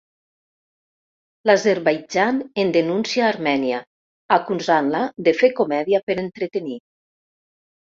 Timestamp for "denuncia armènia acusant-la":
2.79-5.05